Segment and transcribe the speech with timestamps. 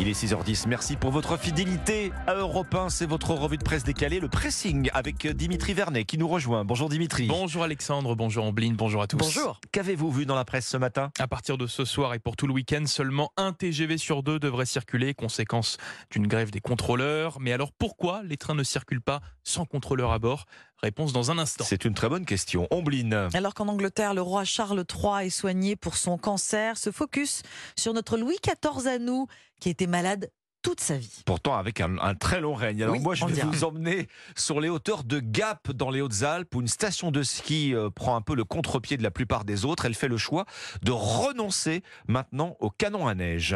[0.00, 0.66] Il est 6h10.
[0.66, 2.88] Merci pour votre fidélité à Europe 1.
[2.88, 6.64] C'est votre revue de presse décalée, le pressing avec Dimitri Vernet qui nous rejoint.
[6.64, 7.28] Bonjour Dimitri.
[7.28, 9.18] Bonjour Alexandre, bonjour Ambline, bonjour à tous.
[9.18, 9.60] Bonjour.
[9.70, 11.12] Qu'avez-vous vu dans la presse ce matin?
[11.20, 14.40] À partir de ce soir et pour tout le week-end, seulement un TGV sur deux
[14.40, 15.76] devrait circuler, conséquence
[16.10, 17.38] d'une grève des contrôleurs.
[17.38, 20.46] Mais alors pourquoi les trains ne circulent pas sans contrôleur à bord?
[20.82, 21.64] Réponse dans un instant.
[21.66, 22.66] C'est une très bonne question.
[22.70, 23.28] Ombline.
[23.34, 27.42] Alors qu'en Angleterre, le roi Charles III est soigné pour son cancer, ce focus
[27.76, 29.26] sur notre Louis XIV à nous,
[29.60, 30.30] qui était malade
[30.64, 31.22] toute sa vie.
[31.26, 32.82] Pourtant avec un, très long règne.
[32.82, 33.46] Alors Oui, moi je vais dira.
[33.46, 37.74] vous emmener sur les hauteurs de Gap dans les Hautes-Alpes où une station de ski
[37.74, 39.84] euh, prend un peu le contre-pied de la plupart des autres.
[39.84, 40.46] Elle fait le choix
[40.82, 43.54] de renoncer maintenant au canon à neige.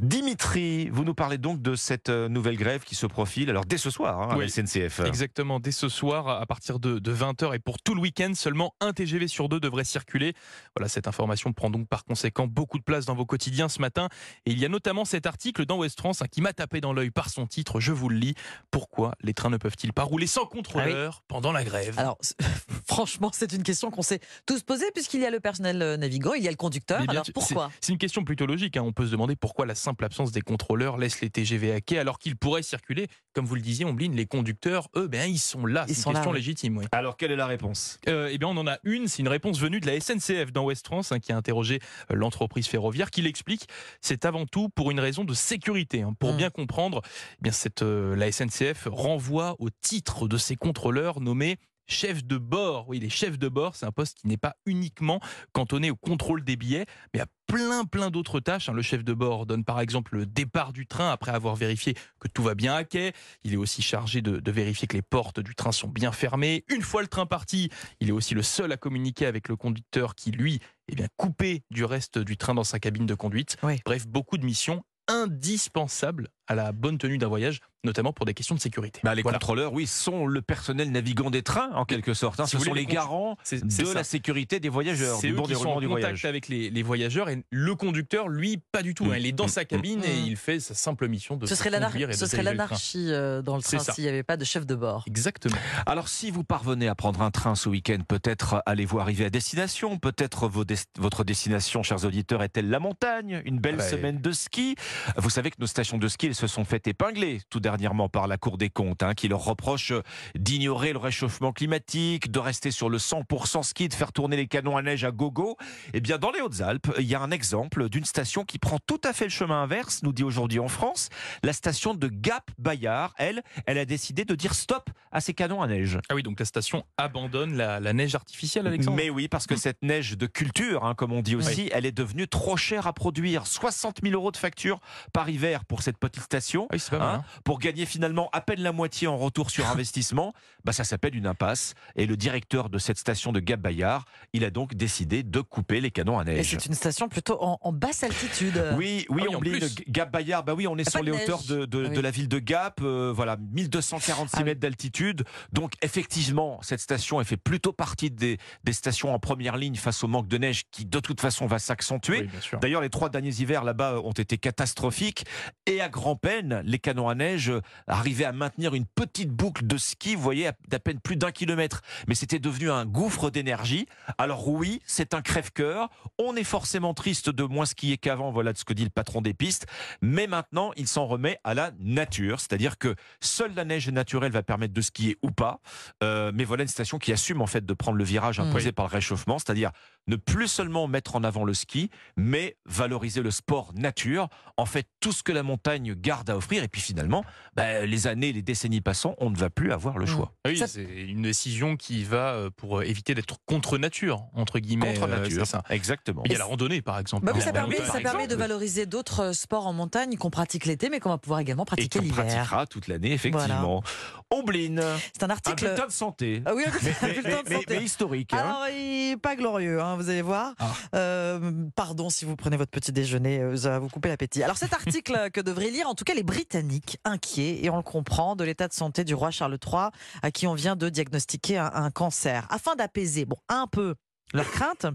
[0.00, 3.78] Dimitri, vous nous parlez donc de cette euh, nouvelle grève qui se profile alors dès
[3.78, 4.44] ce soir hein, à Oui.
[4.44, 5.00] la SNCF.
[5.00, 8.92] Exactement, dès ce soir, à partir de, 20h et pour tout le week-end, seulement un
[8.92, 10.34] TGV sur deux devrait circuler.
[10.76, 14.10] Voilà, cette information prend donc par conséquent beaucoup de place dans vos quotidiens ce matin.
[14.44, 16.92] Et il y a notamment cet article dans Ouest France hein, qui m'a tapé dans
[16.92, 18.34] l'œil par son titre, je vous le lis.
[18.70, 21.98] Pourquoi les trains ne peuvent-ils pas rouler sans contrôleur pendant la grève?
[21.98, 22.18] Alors,
[22.88, 26.34] franchement, c'est une question qu'on s'est tous posée, puisqu'il y a le personnel euh, navigant,
[26.34, 27.00] il y a le conducteur.
[27.08, 27.70] Alors pourquoi?
[27.80, 28.76] C'est une question plutôt logique.
[28.76, 28.82] hein.
[28.82, 31.98] On peut se demander pourquoi la simple absence des contrôleurs laisse les TGV à quai
[31.98, 33.08] alors qu'ils pourraient circuler.
[33.34, 35.84] Comme vous le disiez, Ombline, les conducteurs, eux, ben, ils sont là.
[35.88, 36.36] C'est sont une là, question oui.
[36.38, 36.78] légitime.
[36.78, 36.84] oui.
[36.92, 37.98] Alors quelle est la réponse?
[38.08, 39.06] Euh, eh bien, on en a une.
[39.08, 41.78] C'est une réponse venue de la SNCF dans Ouest France, hein, qui a interrogé
[42.10, 43.66] euh, l'entreprise ferroviaire, qui l'explique.
[44.00, 46.02] C'est avant tout pour une raison de sécurité.
[46.02, 46.14] hein.
[46.18, 46.36] Pour Mm.
[46.40, 51.58] Bien comprendre, eh bien, cette, euh, la SNCF renvoie au titre de ses contrôleurs nommés
[51.86, 52.88] chefs de bord.
[52.88, 55.20] Oui, les chefs de bord, c'est un poste qui n'est pas uniquement
[55.52, 58.68] cantonné au contrôle des billets, mais à plein plein d'autres tâches.
[58.68, 58.72] hein.
[58.72, 62.28] Le chef de bord donne par exemple le départ du train après avoir vérifié que
[62.28, 63.12] tout va bien à quai.
[63.42, 66.64] Il est aussi chargé de, de vérifier que les portes du train sont bien fermées.
[66.68, 70.14] Une fois le train parti, il est aussi le seul à communiquer avec le conducteur
[70.14, 73.56] qui, lui, est bien coupé du reste du train dans sa cabine de conduite.
[73.64, 73.80] Oui.
[73.84, 78.56] Bref, beaucoup de missions indispensables à la bonne tenue d'un voyage, notamment pour des questions
[78.56, 79.00] de sécurité.
[79.04, 79.38] Bah, Les Voilà.
[79.38, 82.40] contrôleurs, oui, sont le personnel navigant des trains en quelque sorte.
[82.40, 82.46] hein.
[82.46, 83.94] Si Ce sont les garants de ça.
[83.94, 86.24] la sécurité des voyageurs, C'est du eux bon qui sont en contact voyage.
[86.24, 89.04] avec les, les voyageurs et le conducteur, lui, pas du tout.
[89.04, 89.14] hein.
[89.14, 89.18] Mm.
[89.20, 90.26] Il est dans sa cabine et Mm.
[90.26, 93.06] il fait sa simple mission de Ce serait conduire l'anar- et de ce serait l'anarchie
[93.12, 95.04] euh, dans le train s'il n'y avait pas de chef de bord.
[95.06, 95.56] Exactement.
[95.86, 99.98] Alors, si vous parvenez à prendre un train ce week-end, peut-être allez-vous arriver à destination?
[99.98, 103.40] Peut-être des- votre destination, chers auditeurs, est-elle la montagne?
[103.44, 104.74] Une belle semaine de ski?
[105.16, 108.26] Vous savez que nos stations de ski elles se sont fait épingler tout dernièrement par
[108.26, 109.92] la Cour des comptes, hein, qui leur reproche
[110.34, 114.76] d'ignorer le réchauffement climatique, de rester sur le 100% ski, de faire tourner les canons
[114.76, 115.56] à neige à gogo.
[115.92, 119.00] Eh bien, dans les Hautes-Alpes, il y a un exemple d'une station qui prend tout
[119.04, 121.10] à fait le chemin inverse, nous dit aujourd'hui en France.
[121.42, 125.66] La station de Gap-Bayard, elle, elle a décidé de dire stop à ces canons à
[125.66, 125.98] neige.
[126.08, 128.96] Ah oui, donc la station abandonne la, la neige artificielle, Alexandre?
[128.96, 131.92] Mais oui, parce que cette neige de culture, hein, comme on dit aussi, elle est
[131.92, 133.46] devenue trop chère à produire.
[133.46, 134.80] 60 000 euros de facture
[135.12, 136.66] par hiver pour cette petite station.
[136.70, 136.82] Ah oui.
[136.92, 137.24] Hein, hein.
[137.44, 140.32] pour gagner finalement à peine la moitié en retour sur investissement,
[140.64, 141.74] bah ça s'appelle une impasse.
[141.96, 145.80] Et le directeur de cette station de Gap Bayard, il a donc décidé de couper
[145.80, 146.50] les canons à Et neige.
[146.50, 148.62] c'est une station plutôt en, en basse altitude.
[148.76, 150.44] Oui, oui, Ah oui, on oublie Gap Bayard.
[150.44, 151.96] Bah oui, on est sur les de hauteurs de, de- Ah oui.
[151.96, 152.80] de la ville de Gap.
[152.82, 154.44] euh, voilà, 1246 Ah oui.
[154.44, 155.24] mètres d'altitude.
[155.52, 160.02] Donc effectivement, cette station, elle fait plutôt partie des, des stations en première ligne face
[160.04, 162.28] au manque de neige qui, de toute façon, va s'accentuer.
[162.60, 165.24] D'ailleurs, les trois derniers hivers là-bas ont été catastrophiques
[165.66, 169.76] et à grand-peine, les canons à neige euh, arrivaient à maintenir une petite boucle de
[169.76, 171.82] ski, vous voyez, à- d'à peine plus d'un kilomètre.
[172.08, 173.86] Mais c'était devenu un gouffre d'énergie.
[174.18, 175.88] Alors oui, c'est un crève-cœur.
[176.18, 179.20] On est forcément triste de moins skier qu'avant, voilà de ce que dit le patron
[179.22, 179.66] des pistes.
[180.02, 184.42] Mais maintenant, il s'en remet à la nature, c'est-à-dire que seule la neige naturelle va
[184.42, 185.60] permettre de skier ou pas.
[186.02, 188.48] Euh, mais voilà une station qui assume en fait de prendre le virage Mm.
[188.48, 189.70] imposé par le réchauffement, c'est-à-dire
[190.10, 194.86] ne plus seulement mettre en avant le ski, mais valoriser le sport nature, en fait
[195.00, 196.62] tout ce que la montagne garde à offrir.
[196.64, 200.04] Et puis finalement, bah, les années, les décennies passant, on ne va plus avoir le
[200.04, 200.08] Mm.
[200.08, 200.32] choix.
[200.44, 204.58] Ah Oui, Ça- c'est une décision qui va euh, pour éviter d'être contre nature, entre
[204.58, 204.94] guillemets.
[204.94, 205.62] Contre euh, nature, c'est ça.
[205.70, 206.22] exactement.
[206.24, 207.24] Il y a la randonnée, par exemple.
[207.24, 210.16] Bah oui, ça permet, montagne, ça par permet de valoriser d'autres euh, sports en montagne
[210.16, 212.24] qu'on pratique l'été, mais qu'on va pouvoir également Et pratiquer qu'on l'hiver.
[212.26, 213.82] pratiquera toute l'année, effectivement.
[214.30, 214.82] Ombline,
[215.12, 215.64] C'est un un article.
[215.64, 216.42] bulletin de santé.
[216.44, 217.76] Ah oui, un Mais, mais- bulletin de mais- mais- santé.
[217.78, 218.32] mais historique.
[218.34, 218.38] hein.
[218.38, 220.54] Alors, il est pas glorieux, hein, vous allez voir.
[220.58, 220.72] Ah.
[220.94, 224.42] Euh, pardon si vous prenez votre petit déjeuner, euh, ça va vous couper l'appétit.
[224.42, 227.82] Alors, cet article que devraient lire en tout cas les Britanniques, inquiets, et on le
[227.82, 229.88] comprend, de l'état de santé du roi Charles III,
[230.22, 232.46] à qui on vient de diagnostiquer un, un cancer.
[232.50, 233.94] Afin d'apaiser bon, un peu
[234.32, 234.86] leurs craintes,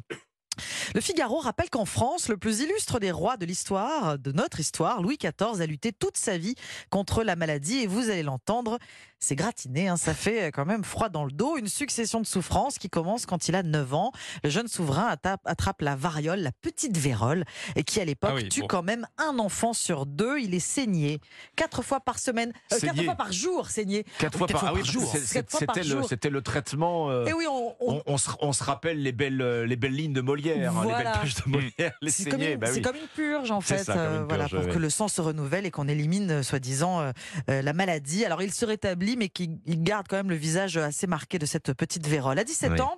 [0.95, 5.01] Le Figaro rappelle qu'en France, le plus illustre des rois de l'histoire, de notre histoire,
[5.01, 6.55] Louis XIV, a lutté toute sa vie
[6.89, 8.79] contre la maladie et vous allez l'entendre,
[9.19, 12.77] c'est gratiné, hein, ça fait quand même froid dans le dos, une succession de souffrances
[12.77, 14.11] qui commence quand il a 9 ans.
[14.45, 15.13] Le jeune souverain
[15.43, 17.43] attrape la variole, la petite vérole,
[17.75, 18.67] et qui à l'époque Ah oui, tue bon.
[18.67, 20.39] quand même un enfant sur deux.
[20.39, 21.19] Il est saigné
[21.57, 24.05] quatre fois par semaine, euh, quatre fois par jour saigné.
[24.17, 26.07] Quatre fois Quatre par, fois ah oui, par jour.
[26.07, 27.09] C'était le, traitement.
[27.09, 29.75] euh, Et oui, on, on- on, on se, on se rappelle les belles, euh, les
[29.75, 31.11] belles lignes de Molière, les Voilà.
[31.11, 32.81] belles pages de Molière, les C'est comme, saignées, une- bah oui.
[32.81, 34.69] comme une purge en fait, ça, euh, voilà, pour ouais.
[34.71, 37.11] que le sang se renouvelle et qu'on élimine euh, soi-disant euh,
[37.49, 38.25] euh, la maladie.
[38.25, 41.45] Alors il se rétablit, mais qu'il il garde quand même le visage assez marqué de
[41.45, 42.39] cette petite vérole.
[42.39, 42.81] À 17 Oui.
[42.81, 42.97] ans.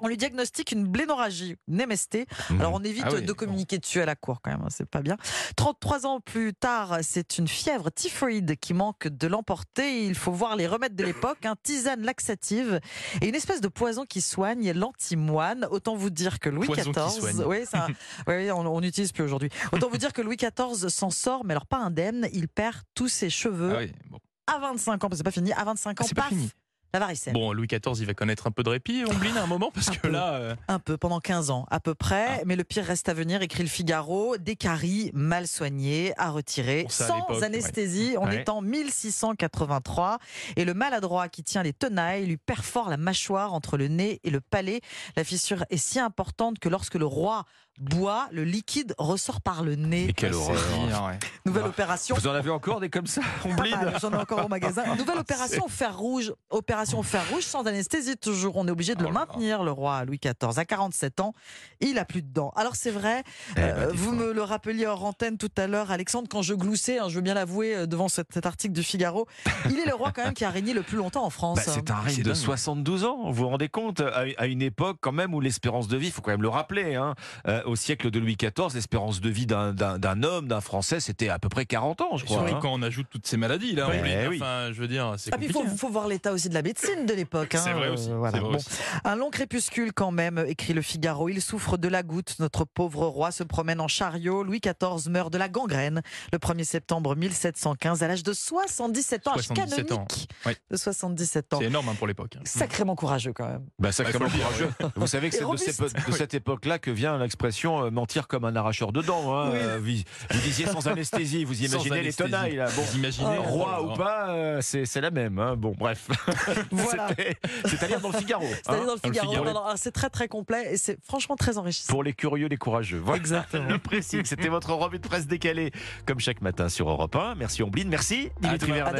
[0.00, 2.26] On lui diagnostique une blénorragie, une MST.
[2.50, 2.60] Mmh.
[2.60, 3.34] Alors on évite Ah oui, de bon.
[3.34, 5.16] communiquer dessus à la cour quand même, hein, c'est pas bien.
[5.56, 10.04] 33 ans plus tard, c'est une fièvre typhoïde qui manque de l'emporter.
[10.06, 12.80] Il faut voir les remèdes de l'époque, un tisane laxative
[13.20, 15.66] et une espèce de poison qui soigne, l'antimoine.
[15.70, 17.86] Autant vous dire que Louis Poison XIV, oui, ça,
[18.26, 19.48] oui, on n'utilise plus aujourd'hui.
[19.72, 22.28] Autant vous dire que Louis XIV s'en sort, mais alors pas indemne.
[22.32, 24.18] Il perd tous ses cheveux Ah oui, bon.
[24.46, 25.52] à 25 ans, parce que c'est pas fini.
[25.52, 26.50] À 25 ans, Ah, c'est pas fini.
[26.92, 27.32] La varicelle.
[27.34, 29.88] Bon, Louis XIV, il va connaître un peu de répit, Omblin, à un moment, parce
[29.88, 30.08] Un que peu.
[30.08, 32.42] là, euh, Un peu, pendant 15 ans à peu près, Ah.
[32.46, 36.84] mais le pire reste à venir, écrit le Figaro, des caries mal soignées, à retirer,
[36.84, 38.36] Bon, ça, à sans anesthésie, on Ouais.
[38.36, 40.18] est en 1683,
[40.56, 44.30] et le maladroit qui tient les tenailles lui perfore la mâchoire entre le nez et
[44.30, 44.80] le palais.
[45.16, 47.44] La fissure est si importante que lorsque le roi
[47.80, 50.06] boit, le liquide ressort par le nez.
[50.08, 51.06] Mais quelle c'est horreur.
[51.08, 51.18] ouais.
[51.46, 51.68] Nouvelle Ah.
[51.68, 52.16] opération.
[52.16, 54.82] Vous en avez encore des comme ça On bleed mal, J'en ai encore au magasin.
[54.96, 56.32] Nouvelle Ah, opération au fer rouge.
[56.50, 58.56] Opération au fer rouge sans anesthésie toujours.
[58.56, 59.20] On est obligé de Oh le là.
[59.20, 60.58] maintenir, le roi Louis XIV.
[60.58, 61.34] À 47 ans,
[61.80, 62.52] il a plus de dents.
[62.56, 63.22] Alors c'est vrai,
[63.52, 66.54] Eh ben, euh, vous me le rappeliez hors antenne tout à l'heure, Alexandre, quand je
[66.54, 69.26] gloussais, hein, je veux bien l'avouer, euh, devant cet, cet article du Figaro,
[69.70, 71.58] il est le roi quand même qui a régné le plus longtemps en France.
[71.58, 72.34] Bah, c'est un règne de dingue.
[72.34, 75.96] 72 ans, vous vous rendez compte à, à une époque quand même où l'espérance de
[75.96, 77.14] vie, il faut quand même le rappeler, hein,
[77.46, 79.74] euh, au siècle de Louis XIV, l'espérance de vie d'un-
[80.22, 82.38] homme, d'un Français, c'était à peu près 40 ans, je crois.
[82.38, 82.58] surtout hein.
[82.60, 84.36] quand on ajoute toutes ces maladies, là, Ouais, Omblin, oui.
[84.40, 85.68] enfin, je veux dire, c'est Ah, puis il compliqué.
[85.68, 85.88] faut, hein.
[85.88, 87.48] faut voir l'état aussi de la médecine de l'époque.
[87.52, 88.10] C'est hein, vrai euh, aussi.
[88.10, 88.32] voilà.
[88.32, 88.56] c'est vrai Bon.
[88.56, 88.68] aussi.
[89.04, 91.28] Un long crépuscule quand même, écrit le Figaro.
[91.28, 92.36] Il souffre de la goutte.
[92.40, 94.42] Notre pauvre roi se promène en chariot.
[94.42, 99.32] Louis XIV meurt de la gangrène le 1er septembre 1715 à l'âge de 77 ans.
[99.36, 100.06] âge 77 ans.
[100.46, 100.52] Oui.
[100.70, 101.58] de 77 ans.
[101.60, 102.36] C'est énorme hein, pour l'époque.
[102.44, 103.64] Sacrément courageux quand même.
[103.78, 104.70] Bah, sacrément Bah, courageux.
[104.96, 108.92] Vous savez que c'est de cette époque-là que vient l'expression euh, mentir comme un arracheur
[108.92, 109.36] de dents.
[109.36, 109.50] hein.
[109.52, 109.58] Oui.
[109.60, 112.30] Euh, vous, vous disiez sans anesthésie, vous Sans imaginez les anesthésie.
[112.30, 112.66] tenailles là.
[112.76, 115.38] Bon, Vous imaginez Oh, roi oh, ou pas, euh, c'est la même.
[115.38, 115.56] hein.
[115.56, 116.08] Bon, bref.
[116.70, 117.08] Voilà.
[117.08, 118.44] C'était- C'est à dire dans le Figaro.
[118.46, 118.86] C'est-à-dire hein.
[118.86, 119.30] dans le Figaro.
[119.30, 119.44] Figaro.
[119.46, 121.92] Non, non, c'est très très complet et c'est franchement très enrichissant.
[121.92, 123.00] Pour les curieux, les courageux.
[123.04, 123.20] Voilà.
[123.20, 123.68] Exactement.
[123.68, 124.20] Le précis.
[124.24, 125.72] C'était votre revue de presse décalée,
[126.06, 127.34] comme chaque matin sur Europe 1.
[127.36, 127.88] Merci Ombline.
[127.88, 128.92] Merci Dimitri Vernet.